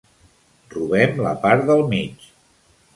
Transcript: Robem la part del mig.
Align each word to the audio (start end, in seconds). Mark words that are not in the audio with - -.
Robem 0.75 1.21
la 1.27 1.35
part 1.47 1.71
del 1.71 1.87
mig. 1.95 2.29